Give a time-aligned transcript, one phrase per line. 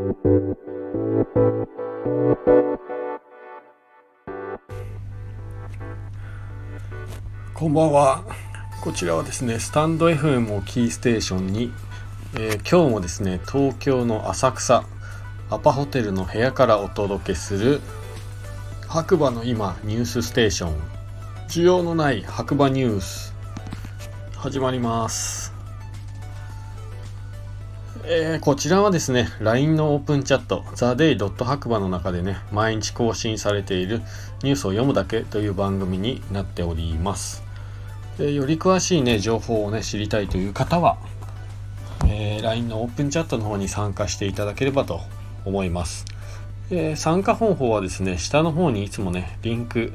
[0.00, 0.06] こ
[7.68, 8.24] んばんは。
[8.82, 11.70] こちらはですねスタンド FM をキーステーションに、
[12.34, 14.86] えー、今日もですね東京の浅草
[15.50, 17.82] アパホテルの部屋からお届けする
[18.88, 20.80] 白馬の今ニュースステーション。
[21.50, 23.34] 需要のない白馬ニュース
[24.34, 25.59] 始まります。
[28.04, 31.44] えー、こちらはですね、LINE のオープンチャット、theday.
[31.44, 34.00] 白馬の中でね、毎日更新されている
[34.42, 37.42] ニュースを読むだけという番組になっております。
[38.16, 40.96] でより詳しいね、情報をね、知りたいという方は、
[42.06, 45.00] えー、LINE のオープンチャットの方に参加していただければと
[45.44, 46.06] 思います。
[46.70, 49.92] えー、参加方法はですね、下の方にいつもね、リンク、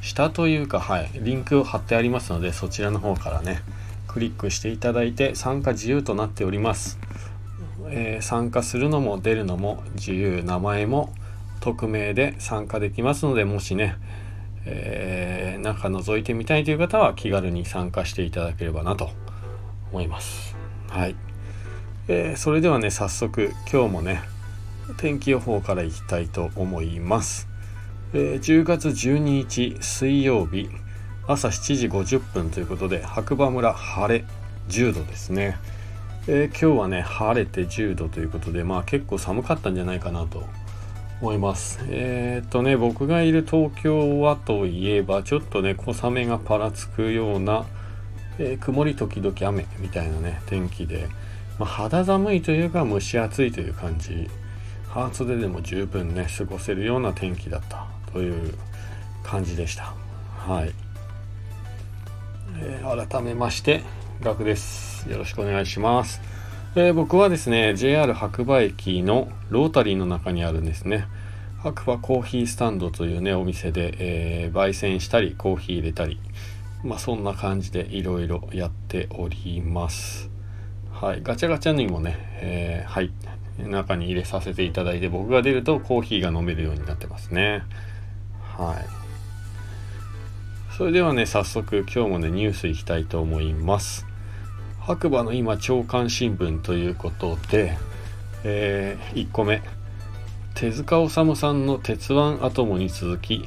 [0.00, 3.62] 下というか、はい、リンクを貼ってありますので、そちらの方からね、
[4.06, 6.98] クリックしていただいて参加自由となっております。
[7.90, 11.12] えー、参加するのも出るのも自由名前も
[11.60, 13.96] 匿名で参加できますのでもしね、
[14.64, 19.10] えー、中覗いてみたいという方は気軽に参加していただければなと
[19.90, 20.56] 思います。
[20.88, 21.16] はい、
[22.08, 24.22] えー、それではね早速今日もね
[24.96, 27.48] 天気予報からいきたいと思います。
[28.14, 30.70] えー、10月12日水曜日
[31.26, 34.24] 朝7時50分ということで白馬村晴れ
[34.68, 35.58] 10度ですね。
[36.30, 40.44] えー、今日はね晴れて10度ということでまあ結構寒かったんじゃないかなと
[41.22, 41.80] 思います。
[41.88, 47.64] えー、っとね僕がいる東京はといえばちょっとね小雨がぱらつくような、
[48.38, 51.08] えー、曇り時々雨みたいなね天気で、
[51.58, 54.28] まあ、肌寒いというか蒸し暑いという感じ。
[54.88, 58.54] 半袖でも十分ね過ごせるような天気だったという
[59.22, 59.94] 感じでした。
[60.36, 60.74] はい、
[62.60, 63.82] え、改めまして
[64.22, 65.08] 学です。
[65.08, 66.20] よろしくお願いします。
[66.74, 71.06] えー、僕はですね、JR 白馬駅のロータリーの中にあるんですね、
[71.62, 76.20] 白馬コーヒースタンドというね、お店で、えー、焙煎したり、コーヒー入れたり、
[76.82, 80.30] まあそんな感じでいろいろやっております。
[80.92, 83.12] はい、ガチャガチャにもね、えー、はい、
[83.58, 87.62] 中に入れさせていただいて、僕が出るとコーヒーが飲めるようになってますね。
[88.42, 88.84] はい。
[90.76, 94.07] それではね、早速今日もね、ニュースいきたいと思います。
[94.88, 97.76] 白馬の今朝刊新聞ということで、
[98.42, 99.60] えー、1個目。
[100.54, 103.46] 手塚治虫さんの「鉄腕アトム」に続き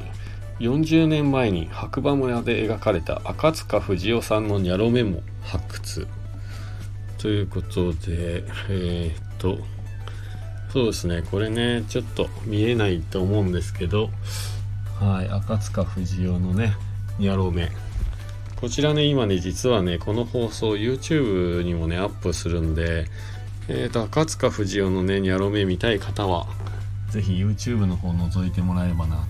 [0.60, 6.08] 40年前に白馬村で描かれた赤塚不二夫さんのニャロメモ発掘。
[7.18, 9.58] ということでえー、っと
[10.72, 11.24] そうですね。
[11.24, 14.12] これねちょっと見えないと思うんですけど
[15.00, 16.76] はい赤塚不二夫のね
[17.18, 17.72] ニャロメ。
[18.62, 23.08] こちらね、今ね、実はね、この放送 YouTube にもね、アップするんで、
[23.68, 26.46] えっ、ー、と、赤塚不二夫のね、ニャロメ見たい方は、
[27.10, 29.22] ぜひ YouTube の方覗いてもらえればなと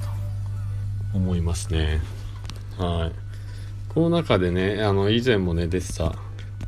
[1.18, 2.02] 思いますね。
[2.78, 3.94] はい。
[3.94, 6.13] この中でね、あの、以前もね、出てた、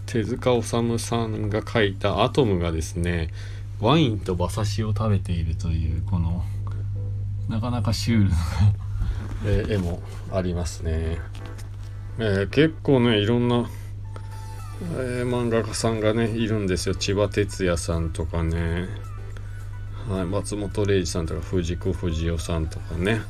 [0.06, 3.34] 手塚治虫さんが書いたアトムがですね、
[3.81, 6.45] ワインと馬刺しを食べているという、この、
[7.50, 10.01] なかなかシュールな 絵も
[10.31, 11.19] ありますね。
[12.19, 13.68] えー、結構ねいろんな、
[14.97, 16.96] えー、漫画家さんがねいるんですよ。
[16.96, 18.88] 千葉哲也さんとかね、
[20.07, 23.22] はい、松本零士さんとか藤子不二雄さんとかね、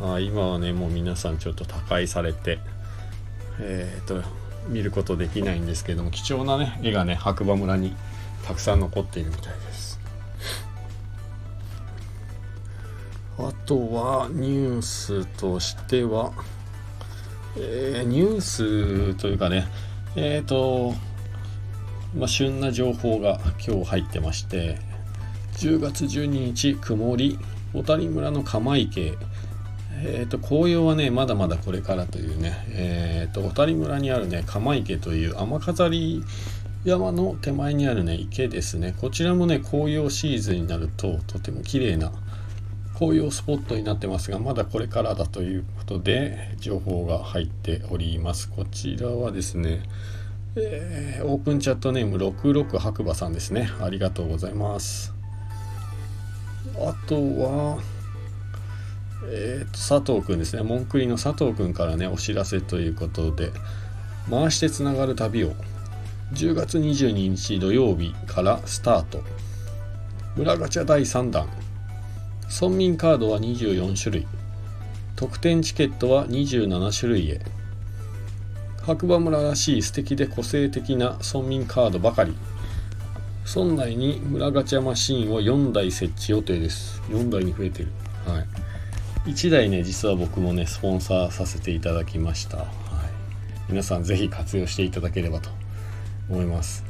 [0.00, 2.58] はい、今はねもう皆さんちょっと他界されて
[3.60, 4.22] えっ、と
[4.68, 7.94] 見ることできないんですけども貴重なね絵がね白馬村に
[8.46, 10.00] たくさん残っているみたいです。
[13.38, 16.32] あとはニュースとしては
[17.58, 19.66] えー、ニュースというかね、
[20.14, 20.94] えっ、ー、と、
[22.16, 24.78] まあ、旬な情報が今日入ってまして、
[25.54, 27.38] 10月12日、曇り、
[27.72, 29.14] 小谷村の釜池、
[30.04, 36.22] えっ、ー、と、紅葉はね、まだまだこれからというね、えっ、と、小谷村にあるね、釜池という雨飾り
[36.84, 38.94] 山の手前にあるね、池ですね。
[39.00, 42.12] こちらもね、紅葉シーズンになると、とても綺麗な
[42.98, 48.48] 紅葉スポットになってますがまだこれからだということで情報が入っております。
[48.48, 49.82] こちらはですね、
[50.56, 53.68] えー、オープンチャットネーム66白馬さんですね。
[53.82, 55.12] ありがとうございます。
[56.78, 57.82] あとは
[59.28, 60.62] えー、と佐藤くんですね。
[60.62, 63.52] モンクリの佐藤くんからねお知らせということで
[64.30, 65.52] 回してつながる旅を
[66.32, 69.22] 10月22日土曜日からスタート。
[70.34, 71.65] 村ガチャ第3弾。
[72.48, 74.26] 村民カードは24種類。
[75.16, 77.40] 特典チケットは27種類へ。
[78.82, 82.34] 白馬村らしい素敵で個性的な村民カードばかり。
[83.54, 87.02] 村内に村ガチャマシーンを4台設置予定です。
[87.08, 87.88] 4台に増えてる。
[88.26, 88.66] はい。
[89.26, 92.66] 1台ね実は僕もねスポンサーさせていただきました、はい、
[93.68, 95.50] 皆さん是非活用していただければと
[96.30, 96.84] 思います。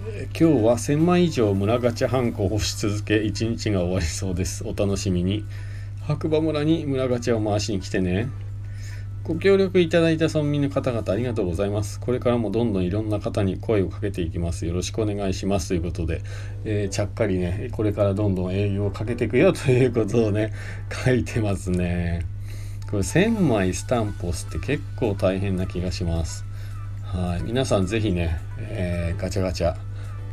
[0.00, 5.44] 今日は1000枚以上村ガチャハンコを押し続け1日が終わりそうですお楽しみに
[6.06, 8.30] 白馬村に村ガチャを回しに来てね
[9.24, 12.00] ご協力いただいた村民の方々ありがとうございます。
[12.00, 14.66] これからもどんどんいろんな方に声をかけていきます。
[14.66, 15.68] よろしくお願いします。
[15.68, 16.22] ということで、
[16.64, 20.52] えー、ちゃっかりね、これからどんどん営業をかけていくよということをね、
[21.04, 22.24] 書いてますね。
[22.90, 26.44] これ1000枚スタンプ押すって結構大変な気がします。
[27.04, 27.42] はい。
[27.42, 29.76] 皆さんぜひね、えー、ガチャガチャ、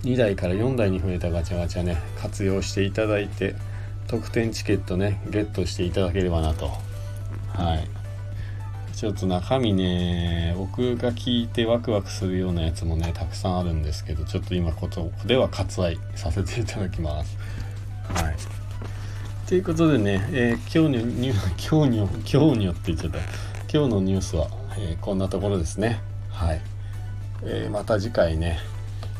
[0.07, 3.55] 2台から4台に増えたガチャガチャね、活用していただいて、
[4.07, 6.71] 特典チケットね、ゲットしていただければなと。
[7.49, 7.87] はい。
[8.95, 17.37] ちょっと中身ね、僕が聞いてワクワクするようなやつもね、たくさんあるんですけど、ちょっと今ここでは割愛させていただきます。
[18.13, 18.35] はい。
[19.45, 23.19] ということでね、えー、今日のニュ今日に今日によって言っちゃった。
[23.71, 24.47] 今日のニュースは、
[24.79, 25.99] えー、こんなところですね。
[26.29, 26.61] はい。
[27.43, 28.57] えー、また次回ね、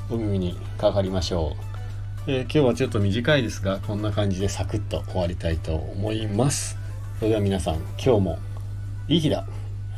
[0.09, 1.55] お耳にかかりましょ
[2.27, 2.31] う。
[2.31, 6.77] え今日はちょっと短いですが、こんな感じでサクッと終わりたいと思います。
[7.19, 8.39] それでは皆さん、今日も
[9.07, 9.45] いい日だ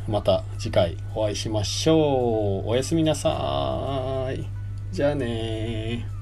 [0.08, 2.70] また次回お会いしましょう。
[2.70, 4.46] おやすみなさい。
[4.92, 6.19] じゃあね